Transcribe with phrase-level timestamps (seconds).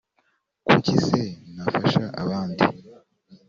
[0.65, 1.21] kuki se
[1.53, 2.63] ntafasha abandi